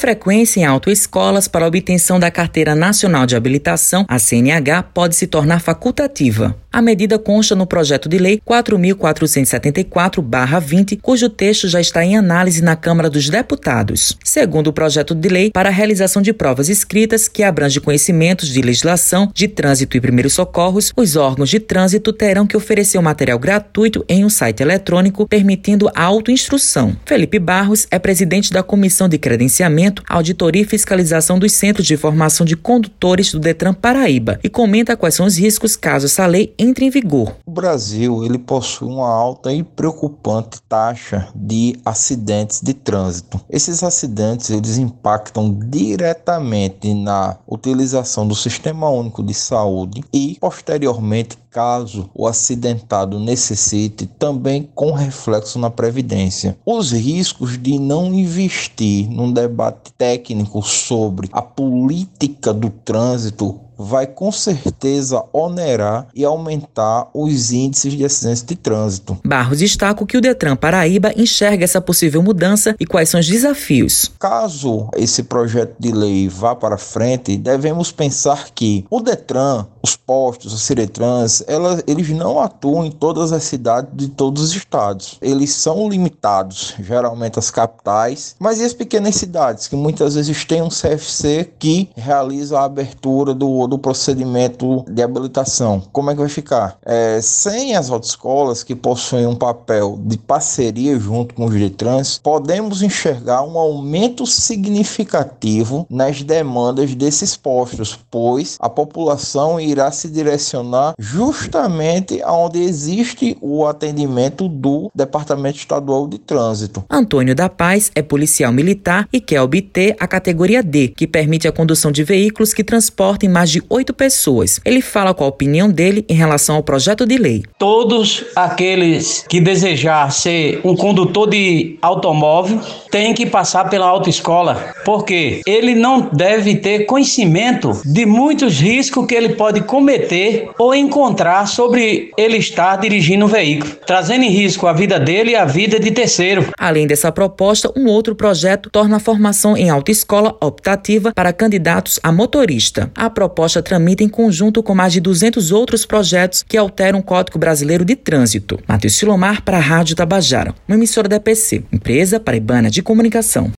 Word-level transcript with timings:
frequência 0.00 0.60
em 0.60 0.64
autoescolas 0.64 1.46
para 1.46 1.66
obtenção 1.66 2.18
da 2.18 2.30
Carteira 2.30 2.74
Nacional 2.74 3.26
de 3.26 3.36
Habilitação, 3.36 4.06
a 4.08 4.18
CNH, 4.18 4.84
pode 4.94 5.14
se 5.14 5.26
tornar 5.26 5.60
facultativa. 5.60 6.56
A 6.72 6.80
medida 6.80 7.18
consta 7.18 7.56
no 7.56 7.66
projeto 7.66 8.08
de 8.08 8.16
lei 8.16 8.40
4.474-20, 8.48 11.00
cujo 11.02 11.28
texto 11.28 11.68
já 11.68 11.80
está 11.80 12.04
em 12.04 12.16
análise 12.16 12.62
na 12.62 12.76
Câmara 12.76 13.10
dos 13.10 13.28
Deputados. 13.28 14.16
Segundo 14.24 14.68
o 14.68 14.72
projeto 14.72 15.12
de 15.12 15.28
lei, 15.28 15.50
para 15.50 15.68
a 15.68 15.72
realização 15.72 16.22
de 16.22 16.32
provas 16.32 16.68
escritas 16.68 17.26
que 17.26 17.42
abrange 17.42 17.80
conhecimentos 17.80 18.48
de 18.48 18.62
legislação, 18.62 19.28
de 19.34 19.48
trânsito 19.48 19.96
e 19.96 20.00
primeiros 20.00 20.32
socorros, 20.32 20.92
os 20.96 21.16
órgãos 21.16 21.50
de 21.50 21.58
trânsito 21.58 22.12
terão 22.12 22.46
que 22.46 22.56
oferecer 22.56 22.98
o 22.98 23.02
material 23.02 23.36
gratuito 23.38 24.04
em 24.08 24.24
um 24.24 24.30
site 24.30 24.62
eletrônico, 24.62 25.26
permitindo 25.26 25.90
a 25.92 26.04
autoinstrução. 26.04 26.96
Felipe 27.04 27.40
Barros 27.40 27.88
é 27.90 27.98
presidente 27.98 28.52
da 28.52 28.62
Comissão 28.62 29.08
de 29.08 29.18
Credenciamento, 29.18 29.89
Auditoria 30.08 30.62
e 30.62 30.66
Fiscalização 30.66 31.38
dos 31.38 31.52
Centros 31.52 31.86
de 31.86 31.96
Formação 31.96 32.46
de 32.46 32.56
Condutores 32.56 33.32
do 33.32 33.40
Detran 33.40 33.72
Paraíba 33.72 34.38
e 34.42 34.48
comenta 34.48 34.96
quais 34.96 35.14
são 35.14 35.26
os 35.26 35.38
riscos 35.38 35.76
caso 35.76 36.06
essa 36.06 36.26
lei 36.26 36.54
entre 36.58 36.84
em 36.84 36.90
vigor. 36.90 37.36
O 37.50 37.52
Brasil 37.52 38.24
ele 38.24 38.38
possui 38.38 38.86
uma 38.86 39.08
alta 39.08 39.52
e 39.52 39.64
preocupante 39.64 40.62
taxa 40.68 41.26
de 41.34 41.74
acidentes 41.84 42.60
de 42.60 42.72
trânsito. 42.72 43.40
Esses 43.50 43.82
acidentes 43.82 44.50
eles 44.50 44.78
impactam 44.78 45.52
diretamente 45.52 46.94
na 46.94 47.38
utilização 47.48 48.24
do 48.24 48.36
Sistema 48.36 48.88
Único 48.88 49.20
de 49.20 49.34
Saúde 49.34 50.04
e 50.12 50.36
posteriormente 50.40 51.36
caso 51.50 52.08
o 52.14 52.28
acidentado 52.28 53.18
necessite, 53.18 54.06
também 54.06 54.70
com 54.72 54.92
reflexo 54.92 55.58
na 55.58 55.68
previdência. 55.68 56.56
Os 56.64 56.92
riscos 56.92 57.60
de 57.60 57.80
não 57.80 58.14
investir 58.14 59.10
num 59.10 59.32
debate 59.32 59.92
técnico 59.98 60.62
sobre 60.62 61.28
a 61.32 61.42
política 61.42 62.54
do 62.54 62.70
trânsito 62.70 63.60
vai 63.80 64.06
com 64.06 64.30
certeza 64.30 65.24
onerar 65.32 66.06
e 66.14 66.24
aumentar 66.24 67.08
os 67.14 67.50
índices 67.50 67.94
de 67.94 68.04
acidentes 68.04 68.42
de 68.42 68.54
trânsito. 68.54 69.18
Barros 69.24 69.58
destaca 69.58 70.04
que 70.04 70.16
o 70.16 70.20
Detran 70.20 70.56
Paraíba 70.56 71.12
enxerga 71.16 71.64
essa 71.64 71.80
possível 71.80 72.22
mudança 72.22 72.76
e 72.78 72.86
quais 72.86 73.08
são 73.08 73.20
os 73.20 73.26
desafios. 73.26 74.12
Caso 74.18 74.88
esse 74.96 75.22
projeto 75.22 75.74
de 75.78 75.92
lei 75.92 76.28
vá 76.28 76.54
para 76.54 76.76
frente, 76.76 77.36
devemos 77.36 77.90
pensar 77.90 78.50
que 78.54 78.84
o 78.90 79.00
Detran, 79.00 79.66
os 79.82 79.96
postos, 79.96 80.52
os 80.52 80.62
Ciretrans, 80.62 81.42
elas, 81.46 81.82
eles 81.86 82.08
não 82.10 82.40
atuam 82.40 82.84
em 82.84 82.90
todas 82.90 83.32
as 83.32 83.44
cidades 83.44 83.90
de 83.94 84.08
todos 84.08 84.42
os 84.42 84.54
estados. 84.54 85.18
Eles 85.20 85.54
são 85.54 85.88
limitados, 85.88 86.74
geralmente 86.80 87.38
as 87.38 87.50
capitais, 87.50 88.36
mas 88.38 88.60
e 88.60 88.64
as 88.64 88.74
pequenas 88.74 89.14
cidades, 89.14 89.68
que 89.68 89.76
muitas 89.76 90.14
vezes 90.14 90.44
têm 90.44 90.62
um 90.62 90.68
CFC 90.68 91.50
que 91.58 91.90
realiza 91.96 92.58
a 92.58 92.64
abertura 92.64 93.34
do 93.34 93.60
do 93.66 93.78
procedimento 93.78 94.84
de 94.88 95.02
habilitação. 95.02 95.82
Como 95.92 96.10
é 96.10 96.14
que 96.14 96.20
vai 96.20 96.28
ficar? 96.28 96.76
É, 96.84 97.20
sem 97.20 97.76
as 97.76 97.90
autoescolas 97.90 98.62
que 98.62 98.74
possuem 98.74 99.26
um 99.26 99.36
papel 99.36 99.98
de 100.02 100.18
parceria 100.18 100.98
junto 100.98 101.34
com 101.34 101.44
os 101.44 101.54
Detrans, 101.54 102.18
podemos 102.18 102.82
enxergar 102.82 103.42
um 103.42 103.58
aumento 103.58 104.26
significativo 104.26 105.86
nas 105.88 106.22
demandas 106.22 106.94
desses 106.94 107.36
postos, 107.36 107.98
pois 108.10 108.56
a 108.58 108.68
população 108.68 109.60
irá 109.70 109.90
se 109.92 110.08
direcionar 110.08 110.94
justamente 110.98 112.20
aonde 112.22 112.60
existe 112.60 113.36
o 113.40 113.64
atendimento 113.66 114.48
do 114.48 114.90
Departamento 114.92 115.58
Estadual 115.58 116.08
de 116.08 116.18
Trânsito. 116.18 116.84
Antônio 116.90 117.34
da 117.34 117.48
Paz 117.48 117.90
é 117.94 118.02
policial 118.02 118.52
militar 118.52 119.08
e 119.12 119.20
quer 119.20 119.40
obter 119.40 119.94
a 120.00 120.08
categoria 120.08 120.60
D, 120.62 120.88
que 120.88 121.06
permite 121.06 121.46
a 121.46 121.52
condução 121.52 121.92
de 121.92 122.02
veículos 122.02 122.52
que 122.52 122.64
transportem 122.64 123.28
mais 123.28 123.50
de 123.50 123.60
de 123.60 123.62
oito 123.68 123.92
pessoas. 123.92 124.58
Ele 124.64 124.80
fala 124.80 125.12
qual 125.12 125.28
a 125.28 125.30
opinião 125.30 125.70
dele 125.70 126.04
em 126.08 126.14
relação 126.14 126.56
ao 126.56 126.62
projeto 126.62 127.06
de 127.06 127.18
lei. 127.18 127.42
Todos 127.58 128.24
aqueles 128.34 129.24
que 129.28 129.40
desejar 129.40 130.10
ser 130.10 130.60
um 130.64 130.74
condutor 130.74 131.28
de 131.28 131.78
automóvel 131.82 132.60
têm 132.90 133.12
que 133.12 133.26
passar 133.26 133.68
pela 133.68 133.86
autoescola, 133.86 134.72
porque 134.84 135.42
ele 135.46 135.74
não 135.74 136.08
deve 136.12 136.56
ter 136.56 136.86
conhecimento 136.86 137.80
de 137.84 138.06
muitos 138.06 138.58
riscos 138.58 139.06
que 139.06 139.14
ele 139.14 139.30
pode 139.30 139.59
cometer 139.62 140.48
ou 140.58 140.74
encontrar 140.74 141.46
sobre 141.46 142.10
ele 142.16 142.36
estar 142.36 142.76
dirigindo 142.76 143.24
um 143.24 143.28
veículo, 143.28 143.72
trazendo 143.86 144.24
em 144.24 144.30
risco 144.30 144.66
a 144.66 144.72
vida 144.72 144.98
dele 144.98 145.32
e 145.32 145.36
a 145.36 145.44
vida 145.44 145.78
de 145.78 145.90
terceiro. 145.90 146.48
Além 146.58 146.86
dessa 146.86 147.10
proposta, 147.10 147.72
um 147.76 147.86
outro 147.86 148.14
projeto 148.14 148.70
torna 148.70 148.96
a 148.96 149.00
formação 149.00 149.56
em 149.56 149.70
autoescola 149.70 150.36
optativa 150.40 151.12
para 151.14 151.32
candidatos 151.32 151.98
a 152.02 152.12
motorista. 152.12 152.90
A 152.96 153.08
proposta 153.08 153.30
proposta 153.30 153.62
tramita 153.62 154.02
em 154.02 154.08
conjunto 154.08 154.62
com 154.62 154.74
mais 154.74 154.92
de 154.92 155.00
200 155.00 155.50
outros 155.50 155.86
projetos 155.86 156.44
que 156.46 156.56
alteram 156.56 156.98
o 156.98 157.02
Código 157.02 157.38
Brasileiro 157.38 157.84
de 157.84 157.96
Trânsito. 157.96 158.58
Matheus 158.66 158.96
Silomar 158.96 159.42
para 159.42 159.56
a 159.56 159.60
Rádio 159.60 159.96
Tabajara, 159.96 160.54
uma 160.68 160.76
emissora 160.76 161.08
da 161.08 161.16
EPC, 161.16 161.64
empresa 161.72 162.20
paraibana 162.20 162.70
de 162.70 162.82
comunicação. 162.82 163.48